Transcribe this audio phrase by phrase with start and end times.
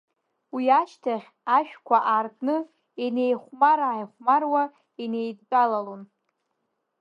[0.55, 1.27] Уи ашьҭахь
[1.57, 2.55] ашәқәа ааркны,
[3.05, 4.63] инеихәмар-ааихәмаруа
[5.03, 6.01] инеидтәалалон.